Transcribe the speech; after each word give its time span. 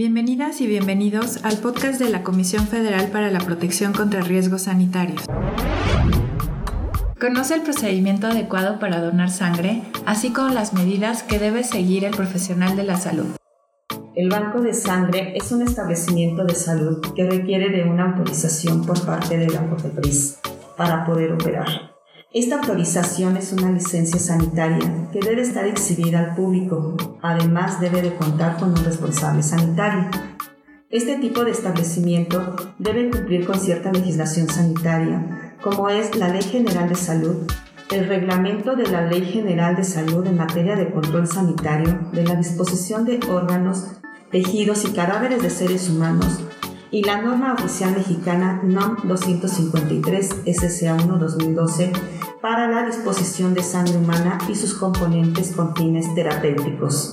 Bienvenidas 0.00 0.62
y 0.62 0.66
bienvenidos 0.66 1.44
al 1.44 1.58
podcast 1.58 2.00
de 2.00 2.08
la 2.08 2.22
Comisión 2.22 2.66
Federal 2.66 3.08
para 3.08 3.30
la 3.30 3.38
Protección 3.38 3.92
contra 3.92 4.22
Riesgos 4.22 4.62
Sanitarios. 4.62 5.26
Conoce 7.20 7.56
el 7.56 7.60
procedimiento 7.60 8.26
adecuado 8.26 8.78
para 8.78 9.02
donar 9.02 9.28
sangre, 9.28 9.82
así 10.06 10.32
como 10.32 10.48
las 10.54 10.72
medidas 10.72 11.22
que 11.22 11.38
debe 11.38 11.64
seguir 11.64 12.06
el 12.06 12.16
profesional 12.16 12.76
de 12.76 12.84
la 12.84 12.96
salud. 12.96 13.26
El 14.14 14.30
banco 14.30 14.62
de 14.62 14.72
sangre 14.72 15.34
es 15.36 15.52
un 15.52 15.60
establecimiento 15.60 16.46
de 16.46 16.54
salud 16.54 17.02
que 17.14 17.28
requiere 17.28 17.68
de 17.68 17.86
una 17.86 18.06
autorización 18.06 18.86
por 18.86 19.04
parte 19.04 19.36
de 19.36 19.50
la 19.50 19.68
COFEPRIS 19.68 20.38
para 20.78 21.04
poder 21.04 21.34
operar. 21.34 21.89
Esta 22.32 22.60
autorización 22.60 23.36
es 23.36 23.52
una 23.52 23.72
licencia 23.72 24.20
sanitaria 24.20 25.08
que 25.12 25.18
debe 25.18 25.42
estar 25.42 25.66
exhibida 25.66 26.20
al 26.20 26.36
público. 26.36 26.96
Además, 27.22 27.80
debe 27.80 28.02
de 28.02 28.14
contar 28.14 28.56
con 28.56 28.70
un 28.70 28.84
responsable 28.84 29.42
sanitario. 29.42 30.06
Este 30.90 31.18
tipo 31.18 31.44
de 31.44 31.50
establecimiento 31.50 32.54
debe 32.78 33.10
cumplir 33.10 33.44
con 33.44 33.58
cierta 33.58 33.90
legislación 33.90 34.48
sanitaria, 34.48 35.56
como 35.60 35.88
es 35.88 36.14
la 36.14 36.28
Ley 36.28 36.42
General 36.42 36.88
de 36.88 36.94
Salud, 36.94 37.50
el 37.90 38.06
reglamento 38.06 38.76
de 38.76 38.86
la 38.86 39.02
Ley 39.02 39.24
General 39.24 39.74
de 39.74 39.82
Salud 39.82 40.24
en 40.24 40.36
materia 40.36 40.76
de 40.76 40.88
control 40.88 41.26
sanitario 41.26 41.98
de 42.12 42.22
la 42.22 42.36
disposición 42.36 43.06
de 43.06 43.18
órganos, 43.28 43.96
tejidos 44.30 44.84
y 44.84 44.92
cadáveres 44.92 45.42
de 45.42 45.50
seres 45.50 45.90
humanos 45.90 46.40
y 46.90 47.02
la 47.04 47.22
norma 47.22 47.54
oficial 47.54 47.94
mexicana 47.96 48.60
NOM 48.64 48.96
253 49.04 50.44
SCA1 50.44 51.18
2012 51.18 51.92
para 52.40 52.68
la 52.68 52.86
disposición 52.86 53.54
de 53.54 53.62
sangre 53.62 53.96
humana 53.96 54.38
y 54.48 54.54
sus 54.54 54.74
componentes 54.74 55.52
con 55.54 55.74
fines 55.76 56.12
terapéuticos. 56.14 57.12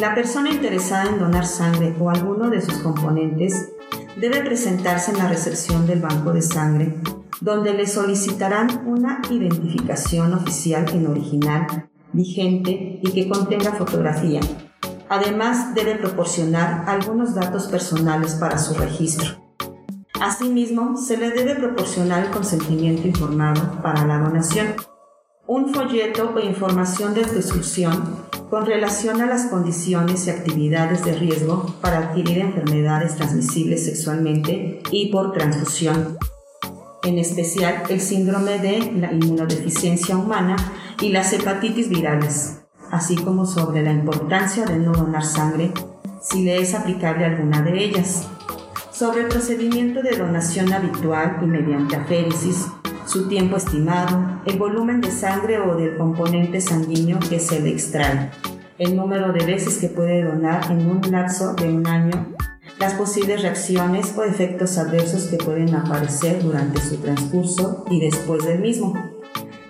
La 0.00 0.14
persona 0.14 0.50
interesada 0.50 1.10
en 1.10 1.18
donar 1.18 1.46
sangre 1.46 1.94
o 1.98 2.10
alguno 2.10 2.50
de 2.50 2.60
sus 2.60 2.74
componentes 2.78 3.72
debe 4.16 4.42
presentarse 4.42 5.12
en 5.12 5.18
la 5.18 5.28
recepción 5.28 5.86
del 5.86 6.00
banco 6.00 6.32
de 6.32 6.42
sangre, 6.42 6.94
donde 7.40 7.72
le 7.72 7.86
solicitarán 7.86 8.84
una 8.86 9.22
identificación 9.30 10.34
oficial 10.34 10.86
en 10.92 11.06
original, 11.06 11.88
vigente 12.12 13.00
y 13.02 13.12
que 13.12 13.28
contenga 13.28 13.72
fotografía, 13.72 14.40
Además, 15.12 15.74
debe 15.74 15.96
proporcionar 15.96 16.84
algunos 16.86 17.34
datos 17.34 17.66
personales 17.66 18.34
para 18.36 18.56
su 18.56 18.72
registro. 18.72 19.36
Asimismo, 20.18 20.96
se 20.96 21.18
le 21.18 21.32
debe 21.32 21.54
proporcionar 21.54 22.24
el 22.24 22.30
consentimiento 22.30 23.06
informado 23.06 23.82
para 23.82 24.06
la 24.06 24.16
donación, 24.16 24.68
un 25.46 25.74
folleto 25.74 26.32
o 26.34 26.40
información 26.40 27.12
de 27.12 27.26
descripción 27.26 28.24
con 28.48 28.64
relación 28.64 29.20
a 29.20 29.26
las 29.26 29.48
condiciones 29.48 30.26
y 30.26 30.30
actividades 30.30 31.04
de 31.04 31.12
riesgo 31.12 31.74
para 31.82 31.98
adquirir 31.98 32.38
enfermedades 32.38 33.16
transmisibles 33.16 33.84
sexualmente 33.84 34.80
y 34.90 35.12
por 35.12 35.34
transfusión, 35.34 36.16
en 37.02 37.18
especial 37.18 37.82
el 37.90 38.00
síndrome 38.00 38.58
de 38.60 38.92
la 38.92 39.12
inmunodeficiencia 39.12 40.16
humana 40.16 40.56
y 41.02 41.10
las 41.10 41.34
hepatitis 41.34 41.90
virales 41.90 42.61
así 42.92 43.16
como 43.16 43.46
sobre 43.46 43.82
la 43.82 43.90
importancia 43.90 44.64
de 44.66 44.78
no 44.78 44.92
donar 44.92 45.24
sangre 45.24 45.72
si 46.20 46.44
le 46.44 46.60
es 46.60 46.74
aplicable 46.74 47.24
alguna 47.24 47.62
de 47.62 47.82
ellas, 47.82 48.28
sobre 48.92 49.22
el 49.22 49.28
procedimiento 49.28 50.02
de 50.02 50.16
donación 50.16 50.72
habitual 50.72 51.38
y 51.42 51.46
mediante 51.46 51.96
aféresis, 51.96 52.68
su 53.06 53.26
tiempo 53.26 53.56
estimado, 53.56 54.40
el 54.46 54.58
volumen 54.58 55.00
de 55.00 55.10
sangre 55.10 55.58
o 55.58 55.74
del 55.74 55.96
componente 55.96 56.60
sanguíneo 56.60 57.18
que 57.18 57.40
se 57.40 57.60
le 57.60 57.70
extrae, 57.70 58.30
el 58.78 58.94
número 58.94 59.32
de 59.32 59.44
veces 59.44 59.78
que 59.78 59.88
puede 59.88 60.22
donar 60.22 60.70
en 60.70 60.88
un 60.88 61.00
lapso 61.10 61.54
de 61.54 61.72
un 61.72 61.86
año, 61.86 62.28
las 62.78 62.94
posibles 62.94 63.42
reacciones 63.42 64.14
o 64.16 64.22
efectos 64.22 64.78
adversos 64.78 65.24
que 65.24 65.38
pueden 65.38 65.74
aparecer 65.74 66.42
durante 66.42 66.80
su 66.80 66.98
transcurso 66.98 67.84
y 67.90 68.00
después 68.00 68.44
del 68.44 68.60
mismo 68.60 68.94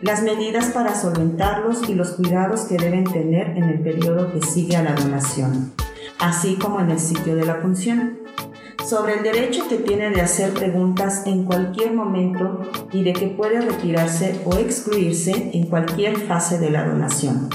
las 0.03 0.23
medidas 0.23 0.67
para 0.67 1.01
solventarlos 1.01 1.89
y 1.89 1.95
los 1.95 2.11
cuidados 2.11 2.63
que 2.63 2.77
deben 2.77 3.05
tener 3.05 3.57
en 3.57 3.65
el 3.65 3.81
periodo 3.81 4.33
que 4.33 4.45
sigue 4.45 4.77
a 4.77 4.83
la 4.83 4.95
donación, 4.95 5.73
así 6.19 6.57
como 6.57 6.81
en 6.81 6.91
el 6.91 6.99
sitio 6.99 7.37
de 7.37 7.47
la 7.47 7.57
función, 7.57 8.19
sobre 8.85 9.15
el 9.15 9.23
derecho 9.23 9.69
que 9.69 9.77
tiene 9.77 10.11
de 10.11 10.21
hacer 10.21 10.53
preguntas 10.55 11.23
en 11.27 11.45
cualquier 11.45 11.95
momento 11.95 12.63
y 12.93 13.05
de 13.05 13.13
que 13.13 13.29
puede 13.29 13.61
retirarse 13.61 14.41
o 14.45 14.57
excluirse 14.57 15.53
en 15.55 15.69
cualquier 15.69 16.17
fase 16.17 16.59
de 16.59 16.71
la 16.71 16.85
donación, 16.85 17.49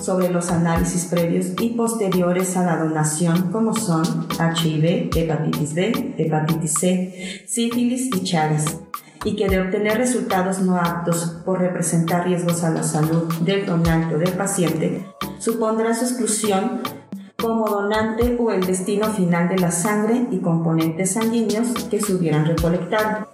sobre 0.00 0.30
los 0.30 0.52
análisis 0.52 1.06
previos 1.06 1.54
y 1.60 1.70
posteriores 1.70 2.56
a 2.56 2.64
la 2.64 2.76
donación 2.76 3.50
como 3.50 3.74
son 3.74 4.28
HIV, 4.38 5.10
hepatitis 5.12 5.74
B, 5.74 6.14
hepatitis 6.18 6.74
C, 6.74 7.44
sífilis 7.48 8.14
y 8.14 8.22
chagas 8.22 8.78
y 9.24 9.36
que 9.36 9.48
de 9.48 9.60
obtener 9.60 9.98
resultados 9.98 10.60
no 10.60 10.76
aptos 10.76 11.36
por 11.44 11.60
representar 11.60 12.26
riesgos 12.26 12.64
a 12.64 12.70
la 12.70 12.82
salud 12.82 13.32
del 13.40 13.66
donante 13.66 14.14
o 14.14 14.18
del 14.18 14.32
paciente, 14.32 15.06
supondrá 15.38 15.94
su 15.94 16.04
exclusión 16.04 16.80
como 17.40 17.66
donante 17.66 18.36
o 18.38 18.50
el 18.50 18.64
destino 18.66 19.08
final 19.08 19.48
de 19.48 19.58
la 19.58 19.70
sangre 19.70 20.26
y 20.30 20.38
componentes 20.38 21.12
sanguíneos 21.12 21.68
que 21.90 22.00
se 22.00 22.14
hubieran 22.14 22.46
recolectado. 22.46 23.28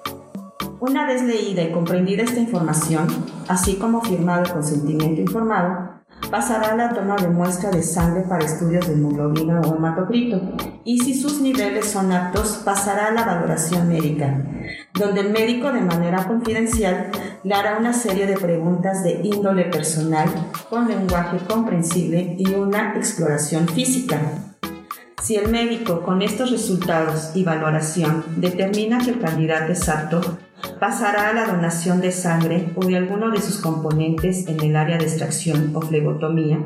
Una 0.80 1.06
vez 1.06 1.22
leída 1.22 1.62
y 1.62 1.72
comprendida 1.72 2.22
esta 2.22 2.38
información, 2.38 3.06
así 3.48 3.76
como 3.76 4.00
firmado 4.02 4.52
consentimiento 4.52 5.20
informado, 5.20 5.96
pasará 6.30 6.72
a 6.72 6.76
la 6.76 6.90
toma 6.90 7.16
de 7.16 7.28
muestra 7.28 7.70
de 7.70 7.82
sangre 7.82 8.22
para 8.22 8.44
estudios 8.44 8.86
de 8.86 8.94
hemoglobina 8.94 9.60
o 9.60 9.76
hematocrito 9.76 10.40
y 10.84 10.98
si 11.00 11.14
sus 11.14 11.40
niveles 11.40 11.86
son 11.86 12.12
aptos 12.12 12.62
pasará 12.64 13.08
a 13.08 13.12
la 13.12 13.24
valoración 13.24 13.88
médica, 13.88 14.42
donde 14.94 15.20
el 15.20 15.30
médico 15.30 15.72
de 15.72 15.80
manera 15.80 16.26
confidencial 16.26 17.10
le 17.42 17.54
hará 17.54 17.78
una 17.78 17.92
serie 17.92 18.26
de 18.26 18.36
preguntas 18.36 19.04
de 19.04 19.20
índole 19.22 19.64
personal 19.64 20.28
con 20.68 20.88
lenguaje 20.88 21.38
comprensible 21.46 22.34
y 22.38 22.54
una 22.54 22.96
exploración 22.96 23.68
física. 23.68 24.20
Si 25.22 25.34
el 25.34 25.48
médico 25.48 26.02
con 26.02 26.22
estos 26.22 26.50
resultados 26.50 27.30
y 27.34 27.42
valoración 27.42 28.24
determina 28.36 28.98
que 28.98 29.10
el 29.10 29.20
candidato 29.20 29.72
es 29.72 29.88
apto, 29.88 30.38
pasará 30.78 31.30
a 31.30 31.32
la 31.32 31.46
donación 31.46 32.00
de 32.00 32.12
sangre 32.12 32.70
o 32.76 32.84
de 32.84 32.96
alguno 32.96 33.30
de 33.30 33.40
sus 33.40 33.58
componentes 33.58 34.46
en 34.46 34.60
el 34.60 34.76
área 34.76 34.98
de 34.98 35.04
extracción 35.04 35.72
o 35.74 35.80
flebotomía 35.80 36.58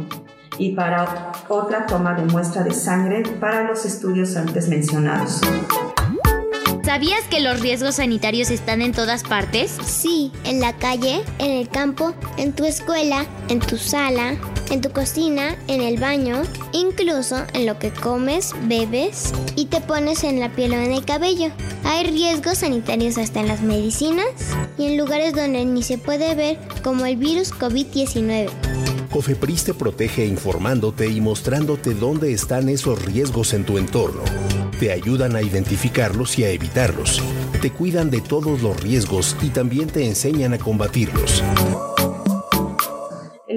y 0.59 0.72
para 0.72 1.33
otra 1.49 1.87
toma 1.87 2.15
de 2.15 2.25
muestra 2.25 2.62
de 2.62 2.75
sangre 2.75 3.22
para 3.41 3.65
los 3.65 3.87
estudios 3.87 4.37
antes 4.37 4.69
mencionados. 4.69 5.41
¿Sabías 6.84 7.22
que 7.31 7.41
los 7.41 7.61
riesgos 7.61 7.94
sanitarios 7.94 8.50
están 8.50 8.82
en 8.82 8.91
todas 8.91 9.22
partes? 9.22 9.71
Sí, 9.84 10.32
en 10.44 10.61
la 10.61 10.72
calle, 10.72 11.22
en 11.38 11.53
el 11.53 11.69
campo, 11.69 12.15
en 12.37 12.53
tu 12.53 12.65
escuela, 12.65 13.27
en 13.49 13.61
tu 13.61 13.77
sala, 13.77 14.37
en 14.70 14.81
tu 14.81 14.91
cocina, 14.91 15.56
en 15.66 15.82
el 15.82 15.98
baño, 15.98 16.42
incluso 16.72 17.36
en 17.53 17.66
lo 17.66 17.78
que 17.78 17.91
comes, 17.91 18.53
bebes 18.64 19.32
y 19.56 19.66
te 19.66 19.81
pones 19.81 20.25
en 20.25 20.41
la 20.41 20.50
piel 20.53 20.72
o 20.72 20.76
en 20.76 20.92
el 20.92 21.04
cabello. 21.04 21.50
Hay 21.84 22.04
riesgos 22.04 22.58
sanitarios 22.58 23.19
hasta 23.19 23.41
en 23.41 23.48
las 23.48 23.62
medicinas 23.62 24.26
y 24.78 24.86
en 24.86 24.97
lugares 24.97 25.34
donde 25.34 25.64
ni 25.64 25.82
se 25.82 25.98
puede 25.98 26.34
ver, 26.34 26.58
como 26.82 27.04
el 27.06 27.16
virus 27.16 27.53
COVID-19. 27.53 28.48
Cofepris 29.10 29.64
te 29.64 29.75
protege 29.75 30.25
informándote 30.25 31.08
y 31.08 31.20
mostrándote 31.20 31.94
dónde 31.94 32.32
están 32.32 32.69
esos 32.69 33.04
riesgos 33.04 33.54
en 33.54 33.64
tu 33.64 33.76
entorno. 33.76 34.22
Te 34.78 34.92
ayudan 34.92 35.34
a 35.34 35.42
identificarlos 35.42 36.38
y 36.38 36.44
a 36.44 36.50
evitarlos. 36.50 37.20
Te 37.60 37.70
cuidan 37.70 38.10
de 38.10 38.20
todos 38.20 38.62
los 38.62 38.81
riesgos 38.81 39.37
y 39.42 39.48
también 39.48 39.88
te 39.88 40.06
enseñan 40.06 40.54
a 40.54 40.58
combatirlos. 40.58 41.42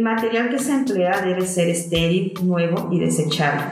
Material 0.03 0.49
que 0.49 0.59
se 0.59 0.73
emplea 0.73 1.21
debe 1.21 1.45
ser 1.45 1.69
estéril, 1.69 2.33
nuevo 2.43 2.89
y 2.91 2.99
desechable. 2.99 3.63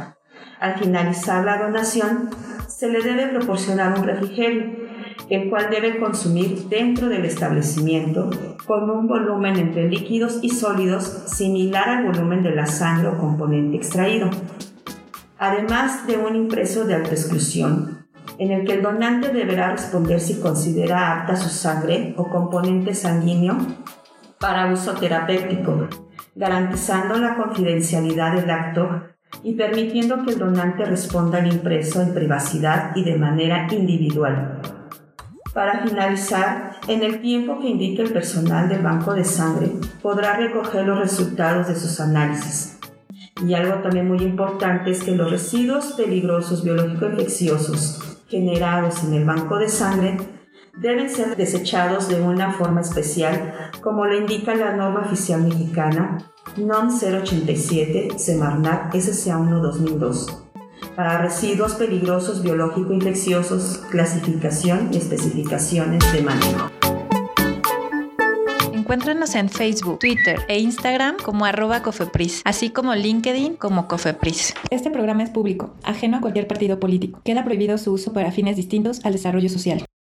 Al 0.61 0.79
finalizar 0.79 1.43
la 1.43 1.57
donación, 1.57 2.29
se 2.69 2.87
le 2.87 3.01
debe 3.01 3.27
proporcionar 3.27 3.99
un 3.99 4.05
refrigerio, 4.05 4.63
el 5.29 5.49
cual 5.49 5.67
debe 5.69 5.99
consumir 5.99 6.69
dentro 6.69 7.09
del 7.09 7.25
establecimiento 7.25 8.29
con 8.65 8.89
un 8.89 9.09
volumen 9.09 9.57
entre 9.57 9.89
líquidos 9.89 10.39
y 10.41 10.51
sólidos 10.51 11.03
similar 11.03 11.89
al 11.89 12.05
volumen 12.05 12.43
de 12.43 12.55
la 12.55 12.65
sangre 12.65 13.09
o 13.09 13.17
componente 13.17 13.75
extraído, 13.75 14.29
además 15.37 16.07
de 16.07 16.15
un 16.15 16.37
impreso 16.37 16.85
de 16.85 16.95
autoexclusión, 16.95 18.07
en 18.37 18.51
el 18.51 18.65
que 18.65 18.75
el 18.75 18.83
donante 18.83 19.33
deberá 19.33 19.71
responder 19.71 20.21
si 20.21 20.39
considera 20.39 21.11
apta 21.11 21.35
su 21.35 21.49
sangre 21.49 22.13
o 22.15 22.29
componente 22.29 22.93
sanguíneo 22.93 23.57
para 24.39 24.71
uso 24.71 24.93
terapéutico, 24.93 25.89
garantizando 26.35 27.17
la 27.17 27.35
confidencialidad 27.35 28.35
del 28.35 28.49
acto 28.49 29.03
y 29.43 29.53
permitiendo 29.53 30.23
que 30.23 30.31
el 30.31 30.39
donante 30.39 30.85
responda 30.85 31.39
al 31.39 31.51
impreso 31.51 32.01
en 32.01 32.13
privacidad 32.13 32.95
y 32.95 33.03
de 33.03 33.17
manera 33.17 33.67
individual. 33.71 34.61
Para 35.53 35.85
finalizar, 35.85 36.77
en 36.87 37.03
el 37.03 37.21
tiempo 37.21 37.59
que 37.59 37.67
indique 37.67 38.01
el 38.01 38.13
personal 38.13 38.69
del 38.69 38.81
banco 38.81 39.13
de 39.13 39.25
sangre, 39.25 39.69
podrá 40.01 40.37
recoger 40.37 40.85
los 40.85 40.97
resultados 40.97 41.67
de 41.67 41.75
sus 41.75 41.99
análisis. 41.99 42.79
Y 43.45 43.53
algo 43.53 43.81
también 43.81 44.07
muy 44.07 44.19
importante 44.19 44.91
es 44.91 45.03
que 45.03 45.15
los 45.15 45.29
residuos 45.29 45.93
peligrosos 45.93 46.63
biológico-infecciosos 46.63 48.21
generados 48.29 49.03
en 49.03 49.13
el 49.13 49.25
banco 49.25 49.57
de 49.57 49.67
sangre 49.67 50.17
deben 50.81 51.09
ser 51.09 51.37
desechados 51.37 52.07
de 52.07 52.19
una 52.19 52.53
forma 52.53 52.81
especial, 52.81 53.53
como 53.81 54.05
lo 54.05 54.17
indica 54.17 54.55
la 54.55 54.75
norma 54.75 55.01
oficial 55.01 55.43
mexicana 55.43 56.17
NOM 56.57 56.89
087 56.89 58.17
Semarnat 58.17 58.93
SCA 58.95 59.37
1 59.37 59.59
2002 59.59 60.43
para 60.95 61.21
residuos 61.21 61.75
peligrosos 61.75 62.43
biológico-infecciosos, 62.43 63.77
clasificación 63.91 64.89
y 64.91 64.97
especificaciones 64.97 66.01
de 66.11 66.21
manejo. 66.21 66.69
Encuéntranos 68.73 69.35
en 69.35 69.47
Facebook, 69.47 69.99
Twitter 69.99 70.39
e 70.49 70.59
Instagram 70.59 71.15
como 71.23 71.45
arroba 71.45 71.81
cofepris, 71.81 72.41
así 72.43 72.71
como 72.71 72.93
LinkedIn 72.93 73.55
como 73.55 73.87
cofepris. 73.87 74.53
Este 74.69 74.89
programa 74.89 75.23
es 75.23 75.29
público, 75.29 75.75
ajeno 75.83 76.17
a 76.17 76.21
cualquier 76.21 76.47
partido 76.47 76.79
político. 76.79 77.21
Queda 77.23 77.45
prohibido 77.45 77.77
su 77.77 77.93
uso 77.93 78.11
para 78.11 78.31
fines 78.31 78.57
distintos 78.57 79.05
al 79.05 79.13
desarrollo 79.13 79.47
social. 79.47 79.85